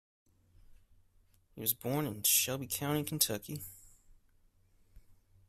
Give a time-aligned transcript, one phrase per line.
[1.53, 3.61] He was born in Shelby County, Kentucky.